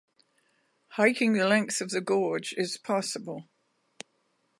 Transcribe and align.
Hiking 0.93 1.33
the 1.33 1.47
length 1.47 1.79
of 1.79 1.91
the 1.91 2.01
gorge 2.01 2.55
is 2.57 2.75
possible. 2.79 3.49